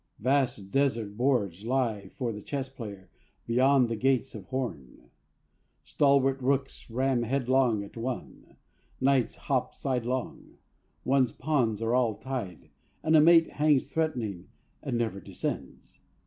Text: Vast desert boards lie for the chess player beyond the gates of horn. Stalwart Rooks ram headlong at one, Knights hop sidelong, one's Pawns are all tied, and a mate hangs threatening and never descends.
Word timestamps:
Vast 0.17 0.71
desert 0.71 1.15
boards 1.15 1.63
lie 1.63 2.09
for 2.17 2.31
the 2.31 2.41
chess 2.41 2.67
player 2.69 3.11
beyond 3.45 3.87
the 3.87 3.95
gates 3.95 4.33
of 4.33 4.45
horn. 4.45 5.11
Stalwart 5.83 6.41
Rooks 6.41 6.89
ram 6.89 7.21
headlong 7.21 7.83
at 7.83 7.95
one, 7.95 8.55
Knights 8.99 9.35
hop 9.35 9.75
sidelong, 9.75 10.57
one's 11.05 11.31
Pawns 11.31 11.83
are 11.83 11.93
all 11.93 12.15
tied, 12.17 12.71
and 13.03 13.15
a 13.15 13.21
mate 13.21 13.51
hangs 13.51 13.91
threatening 13.91 14.47
and 14.81 14.97
never 14.97 15.19
descends. 15.19 15.99